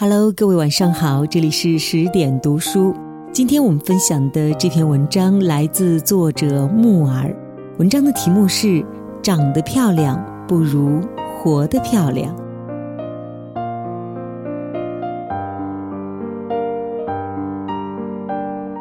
[0.00, 2.94] Hello，各位晚上好，这里是十点读书。
[3.32, 7.34] 今天我们分享的这篇文章来自作者木耳，
[7.80, 8.80] 文章的题目是
[9.20, 12.32] “长得漂亮不如活得漂亮”。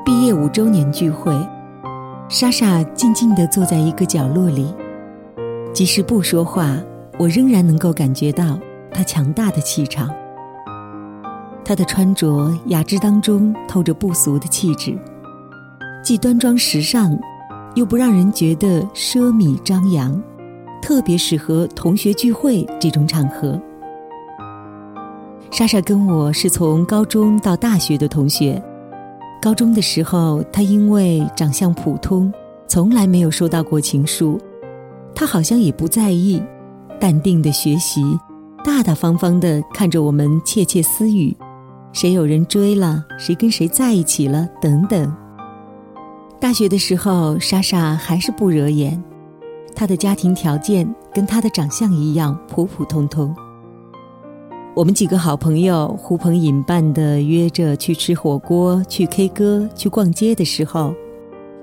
[0.06, 1.36] 毕业五周年聚会，
[2.30, 4.72] 莎莎静静地坐在一个角落里，
[5.74, 6.78] 即使不说话，
[7.18, 8.60] 我仍然能够感觉到
[8.92, 10.14] 她强大的气场。
[11.68, 14.98] 她的穿着雅致当中透着不俗的气质，
[16.02, 17.20] 既端庄时尚，
[17.76, 20.18] 又不让人觉得奢靡张扬，
[20.82, 23.62] 特别适合同学聚会这种场合。
[25.52, 28.64] 莎莎跟我是从高中到大学的同学，
[29.42, 32.32] 高中的时候，她因为长相普通，
[32.66, 34.40] 从来没有收到过情书，
[35.14, 36.42] 她好像也不在意，
[36.98, 38.18] 淡定的学习，
[38.64, 41.36] 大大方方的看着我们窃窃私语。
[42.00, 43.04] 谁有人追了？
[43.18, 44.48] 谁跟谁在一起了？
[44.62, 45.12] 等等。
[46.40, 49.04] 大学的时候，莎莎还是不惹眼，
[49.76, 53.36] 她的家庭条件跟她的长相一样普普通通。
[54.76, 60.94] 我们几个好朋友呼朋引伴的约着去吃火锅、去 K 歌、去逛街的时候，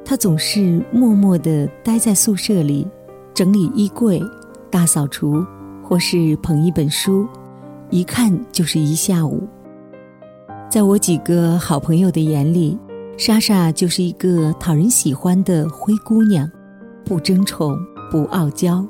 [0.05, 2.89] 她总是默默地待在宿舍里，
[3.33, 4.21] 整理衣柜、
[4.69, 5.47] 大扫除，
[5.81, 7.25] 或是捧一本书，
[7.91, 9.47] 一看就是一下午。
[10.75, 12.77] 在我几个好朋友的眼里，
[13.17, 16.51] 莎莎就是一个讨人喜欢的灰姑娘，
[17.05, 17.79] 不争宠，
[18.11, 18.85] 不傲娇。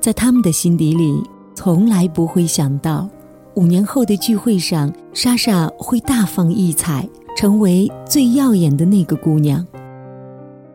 [0.00, 1.20] 在他们的心底里，
[1.52, 3.08] 从来不会想到，
[3.56, 9.66] 五年后的聚会上，莎莎会大放异彩，成为最耀眼的那个姑娘。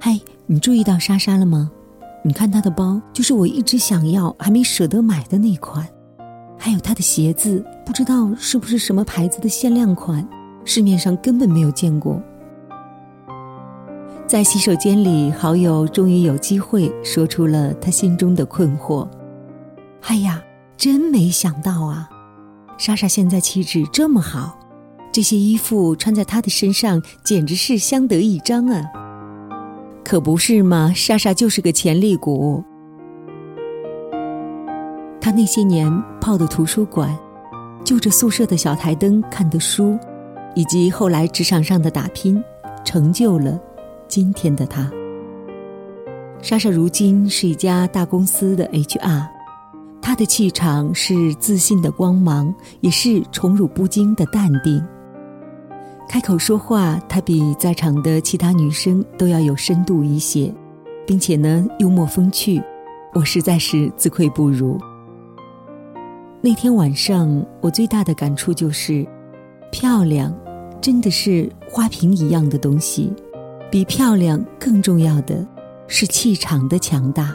[0.02, 1.72] 嗨，你注意到莎莎了吗？
[2.25, 5.88] 你看她的包，就是我一直想要还没舍得买的那款，
[6.57, 10.27] 还有她的鞋子，不知道是不是什么牌子的限量款。
[10.63, 12.21] 市面上根本没有见过。
[14.27, 19.05] 在洗手间里，好友终于有机会说出了他心中的困惑
[20.07, 20.41] ：“哎呀，
[20.77, 22.09] 真没想到啊！
[22.77, 24.57] 莎莎现在气质这么好，
[25.11, 28.81] 这些衣服穿在她的身上简直是相得益彰啊！
[30.03, 30.94] 可不是吗？
[30.95, 32.63] 莎莎就是个潜力股。
[35.19, 37.13] 她那些年泡的图书馆，
[37.83, 40.00] 就着宿舍的小台灯看的书。”
[40.56, 42.44] 以及后来职场上的打拼，
[42.84, 43.59] 成就了
[44.07, 44.91] 今天的她。
[46.41, 49.28] 莎莎如今是一家大公司的 HR，
[50.01, 54.84] 她的气场是自信的光芒，也是宠辱不惊的淡定。
[56.09, 60.53] 开口说话，她比在场的其他女生都要有深度一些，
[61.07, 62.62] 并且呢幽默风趣，
[63.13, 64.78] 我实在是自愧不如。
[66.41, 69.07] 那天晚上，我最大的感触就是。
[69.71, 70.31] 漂亮，
[70.81, 73.11] 真的是花瓶一样的东西。
[73.71, 75.47] 比漂亮更重要的，
[75.87, 77.33] 是气场的强大。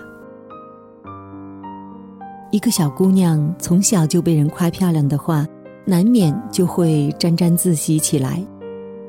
[2.53, 5.47] 一个小姑娘从小就被人夸漂亮的话，
[5.87, 8.45] 难免就会沾沾自喜起来。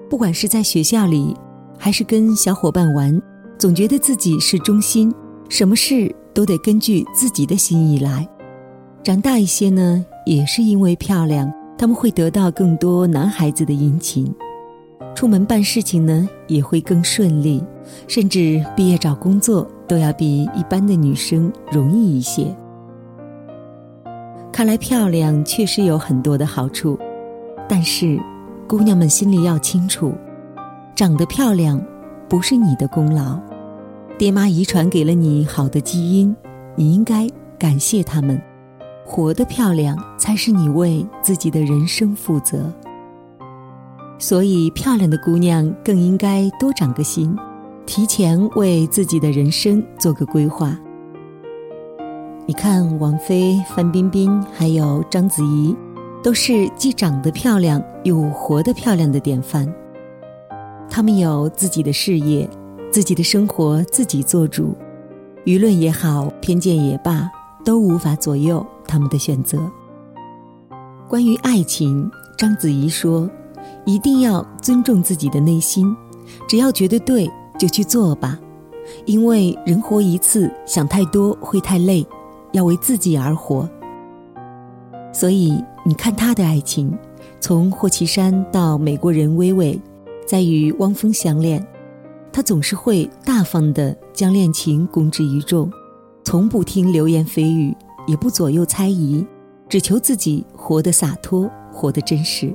[0.10, 1.36] 不管是在学校里，
[1.78, 3.22] 还是跟小伙伴玩，
[3.58, 5.14] 总觉得自己是中心，
[5.50, 8.26] 什么事都得根据自己的心意来。
[9.04, 11.52] 长大一些呢，也是因为漂亮。
[11.78, 14.34] 他们会得到更多男孩子的殷勤，
[15.14, 17.64] 出门办事情呢也会更顺利，
[18.08, 22.48] 甚至毕业找工作都要比一般的女生容易一些。
[24.52, 26.98] 看来漂亮确实有很多的好处，
[27.70, 28.20] 但是
[28.68, 30.16] 姑娘们心里要清楚，
[30.96, 31.80] 长得漂亮
[32.28, 33.40] 不是你的功劳，
[34.18, 36.36] 爹妈遗传给了你好的基因，
[36.76, 38.42] 你应该感谢他们。
[39.08, 42.72] 活得漂亮，才是你为自己的人生负责。
[44.20, 47.34] 所以，漂亮的姑娘更应该多长个心，
[47.86, 50.78] 提前为自己的人生做个规划。
[52.46, 55.74] 你看，王菲、范冰冰还有章子怡，
[56.22, 59.74] 都是既长得漂亮又活得漂亮的典范。
[60.90, 62.50] 她们有自己的事业，
[62.92, 64.76] 自己的生活自己做主，
[65.46, 67.30] 舆论也好，偏见也罢，
[67.64, 68.66] 都无法左右。
[68.88, 69.60] 他们的选择。
[71.08, 73.30] 关于爱情，章子怡说
[73.86, 75.96] ：“一定要尊重自己的内心，
[76.48, 78.38] 只要觉得对，就去做吧。
[79.06, 82.06] 因为人活一次，想太多会太累，
[82.52, 83.70] 要为自己而活。
[85.14, 86.94] 所以你看他的爱情，
[87.40, 89.80] 从霍启山到美国人薇薇，
[90.26, 91.66] 在与汪峰相恋，
[92.34, 95.72] 他总是会大方的将恋情公之于众，
[96.24, 97.74] 从不听流言蜚语。”
[98.08, 99.24] 也不左右猜疑，
[99.70, 102.52] 只求自己活得洒脱，活得真实。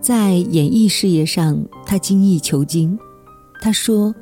[0.00, 1.56] 在演艺事业上，
[1.86, 2.98] 他精益求精。
[3.60, 4.14] 他说：“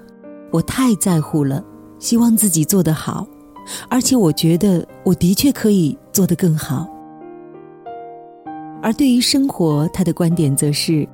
[0.51, 1.65] 我太在乎了，
[1.99, 3.27] 希望自己做得好，
[3.89, 6.89] 而且我觉得我的确可以做得更好。”
[8.83, 11.07] 而对于生活，他的观点则是：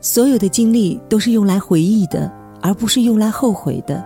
[0.00, 4.04] 所有的经历都是用来回忆的，而不是用来后悔的。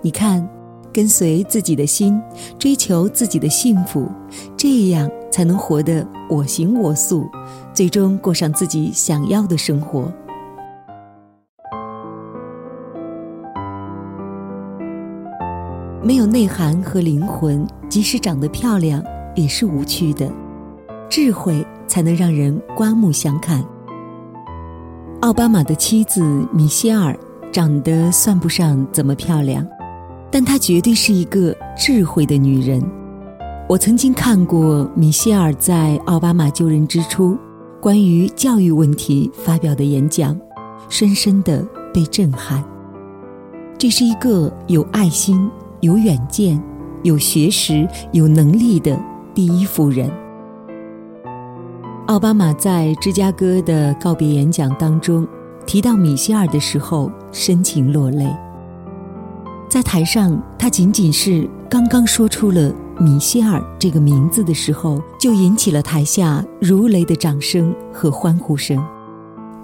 [0.00, 0.46] 你看，
[0.92, 2.20] 跟随自己的心，
[2.58, 4.08] 追求自己的幸福，
[4.56, 7.26] 这样才能活得我行我素，
[7.72, 10.12] 最终过上自己想要的生活。
[16.04, 19.02] 没有内涵和灵魂，即使长得漂亮，
[19.34, 20.30] 也是无趣的。
[21.08, 23.64] 智慧才能让人刮目相看。
[25.20, 26.20] 奥巴马的妻子
[26.52, 27.16] 米歇尔
[27.52, 29.64] 长得算不上怎么漂亮，
[30.32, 32.82] 但她绝对是一个智慧的女人。
[33.68, 37.38] 我曾经看过米歇尔在奥巴马就任之初
[37.80, 40.36] 关于教育问题发表的演讲，
[40.88, 42.64] 深深的被震撼。
[43.78, 45.50] 这是一个有爱心、
[45.80, 46.62] 有远见、
[47.02, 48.98] 有学识、有能力的
[49.34, 50.10] 第一夫人。
[52.06, 55.26] 奥巴马在芝加哥的告别演讲当中
[55.66, 58.26] 提到米歇尔的时候，深情落泪。
[59.72, 62.70] 在台上，他仅仅是刚刚说出了
[63.00, 68.78] 米歇尔这个名字的时候，就引起了台下如雷的掌声和欢呼声。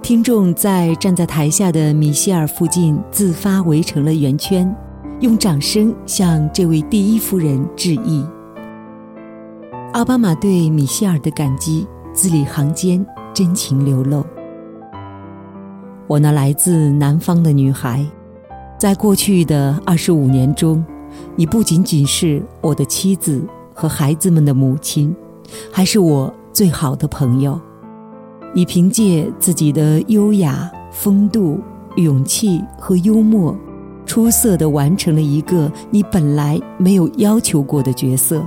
[0.01, 4.75] 听众在站在台下的米歇尔附近自发围成了圆圈，
[5.21, 8.25] 用掌声向这位第一夫人致意。
[9.93, 11.87] 奥巴马对米歇尔的感激。
[12.15, 13.05] 字里行间
[13.35, 14.25] 真情流露。
[16.07, 18.05] 我那来自南方的女孩，
[18.79, 20.85] 在过去的二十五年中，
[21.35, 23.45] 你不仅仅是我的妻子
[23.75, 25.13] 和孩子们的母亲，
[25.73, 27.61] 还是我最好的朋友。
[28.55, 31.59] 你凭借自己的优雅、风度、
[31.97, 33.55] 勇气和幽默，
[34.07, 38.41] 出色的完成了一个你本来没有要求过的角色。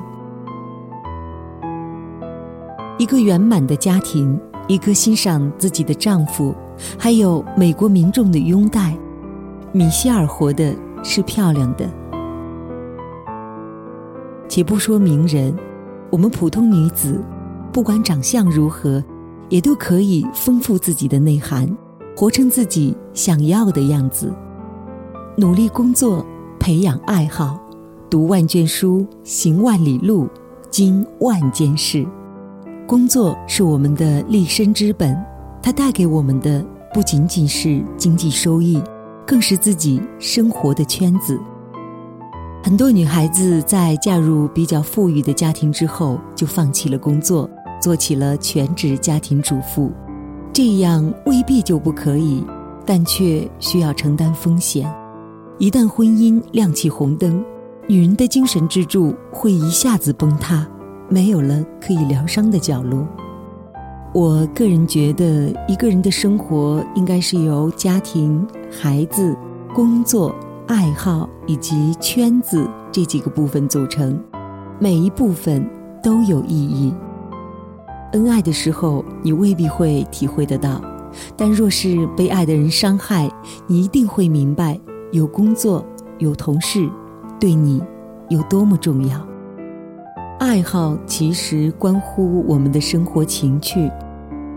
[2.98, 6.56] 一个圆满的家庭，一个欣赏自己的丈夫，
[6.98, 8.98] 还有美国民众的拥戴，
[9.73, 11.89] 米歇尔活的是漂亮的。
[14.50, 15.56] 且不说名人，
[16.09, 17.23] 我们普通女子，
[17.71, 19.01] 不管长相如何，
[19.47, 21.73] 也都可以丰富自己的内涵，
[22.18, 24.33] 活成自己想要的样子。
[25.38, 26.25] 努力工作，
[26.59, 27.57] 培养爱好，
[28.09, 30.27] 读万卷书，行万里路，
[30.69, 32.06] 经万件事。
[32.85, 35.18] 工作是我们的立身之本，
[35.63, 36.62] 它带给我们的
[36.94, 38.83] 不仅仅是经济收益，
[39.31, 41.39] 更是自己生活的圈子。
[42.62, 47.50] 很多女孩子在嫁入比较富裕的家庭之后，就放弃了工作，
[47.80, 49.89] 做起了全职家庭主妇。
[50.51, 52.44] 这样未必就不可以，
[52.86, 54.94] 但却需要承担风险。
[55.60, 57.42] 一旦婚姻亮起红灯，
[57.88, 60.68] 女人的精神支柱会一下子崩塌。
[61.07, 63.07] 没有了可以疗伤的角落。
[64.13, 69.35] 我个人觉得，一个人的生活应该是由家庭、孩子、
[69.75, 70.33] 工作、
[70.65, 74.18] 爱好以及圈子这几个部分组成，
[74.79, 75.69] 每一部分
[76.01, 76.94] 都有意义。
[78.13, 80.81] 恩爱的时候，你未必会体会得到；
[81.35, 83.30] 但若是被爱的人伤害，
[83.68, 84.80] 你一定会明白，
[85.11, 85.85] 有工作、
[86.18, 86.90] 有同事，
[87.40, 87.83] 对你
[88.30, 89.21] 有多么重要。
[90.40, 93.92] 爱好其实关乎我们的生活情趣，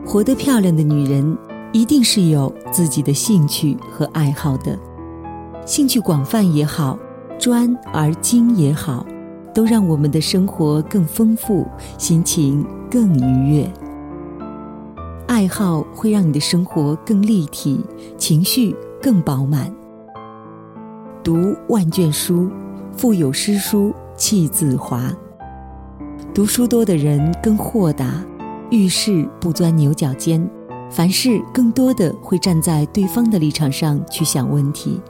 [0.06, 1.37] 活得漂亮的女人
[1.75, 4.78] 一定是有自己的兴趣和爱好的，
[5.66, 6.97] 兴趣广泛也好，
[7.37, 9.04] 专而精也好，
[9.52, 11.66] 都让我们的生活更丰富，
[11.99, 13.69] 心情更愉悦。
[15.26, 17.85] 爱好会让你的生活更立体，
[18.16, 19.69] 情绪更饱满。
[21.25, 22.49] 读万卷书，
[22.97, 25.12] 腹有诗书气自华。
[26.33, 28.25] 读书多的人更豁达，
[28.71, 30.49] 遇事不钻牛角尖，
[30.95, 35.01] 凡事更多的会站在对方的立场上去想问题。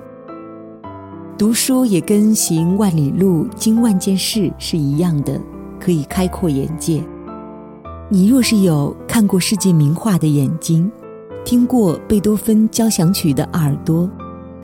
[1.36, 5.38] 读书也跟行万里路、经万件事是一样的，
[5.78, 7.04] 可以开阔眼界。
[8.08, 10.90] 你若是有看过世界名画的眼睛，
[11.44, 14.10] 听过贝多芬交响曲的耳朵，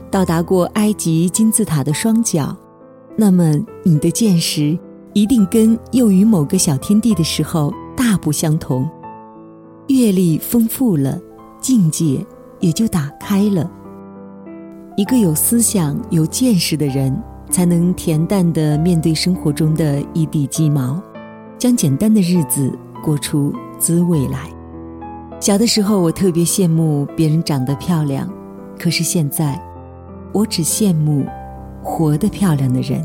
[0.09, 2.57] 到达过埃及金字塔的双脚，
[3.15, 4.75] 那么你的见识。
[5.13, 8.89] 一定跟囿于某个小天地的时候大不相同，
[9.91, 11.19] 阅历丰富了，
[11.59, 12.25] 境界
[12.59, 13.69] 也就打开了。
[14.95, 17.15] 一个有思想、有见识的人，
[17.49, 21.01] 才能恬淡地面对生活中的一地鸡毛，
[21.57, 22.71] 将简单的日子
[23.03, 24.49] 过出滋味来。
[25.39, 28.29] 小的时候，我特别羡慕别人长得漂亮，
[28.77, 29.59] 可是现在，
[30.33, 31.25] 我只羡慕
[31.83, 33.03] 活得漂亮的人。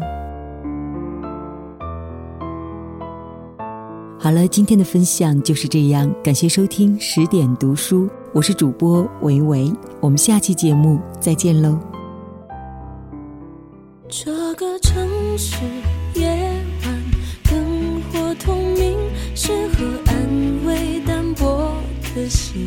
[4.27, 11.79] 好了，今天的分享就是这样，感谢收听十点读书，我是主播维维，我们下期节目再见喽。
[14.09, 15.55] 这个城市
[16.15, 16.27] 夜
[16.85, 17.05] 晚
[17.45, 18.99] 灯火通明，
[19.37, 21.73] 适合安慰单薄
[22.13, 22.67] 的心。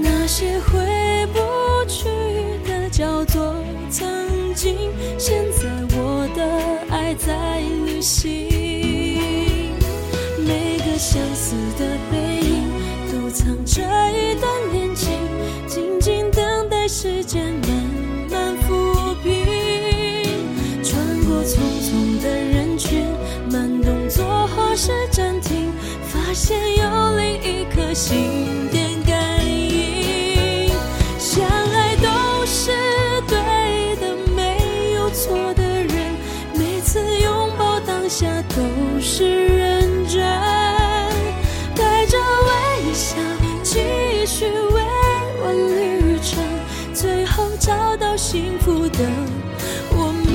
[0.00, 1.40] 那些回不
[1.88, 2.04] 去
[2.68, 3.52] 的叫做
[3.90, 4.06] 曾
[4.54, 4.76] 经，
[5.18, 5.68] 现在
[5.98, 6.44] 我的
[6.88, 8.65] 爱在旅行。
[10.98, 12.70] 相似的背影，
[13.12, 15.12] 都藏着一段恋情，
[15.66, 17.70] 静静等待时间慢
[18.30, 19.44] 慢抚平。
[20.82, 23.04] 穿过匆匆的人群，
[23.50, 25.70] 慢动作或是暂停，
[26.08, 30.70] 发现有另一颗心电感应。
[31.18, 32.70] 相爱都是
[33.28, 36.16] 对的，没有错的人，
[36.54, 38.62] 每次拥抱当下都
[39.00, 40.24] 是认真，
[42.96, 43.14] 笑
[43.62, 44.82] 继续未
[45.44, 46.42] 完旅程，
[46.94, 49.00] 最后找到幸福的
[49.90, 50.34] 我们。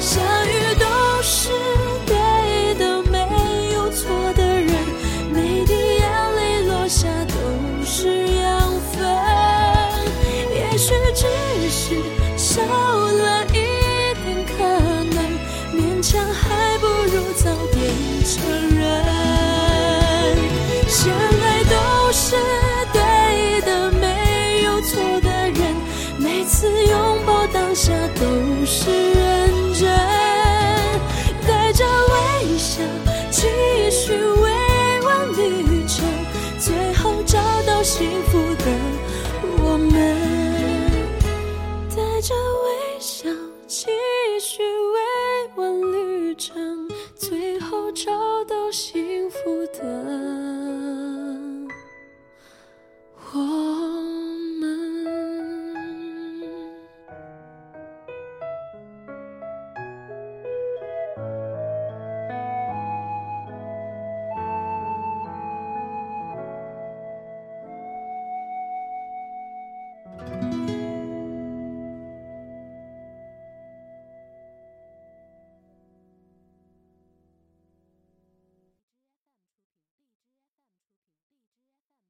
[0.00, 0.86] 相遇都
[1.22, 1.50] 是
[2.06, 3.18] 对的，没
[3.74, 4.72] 有错的人，
[5.30, 8.96] 每滴眼泪落下都是养分。
[10.54, 11.26] 也许只
[11.68, 11.96] 是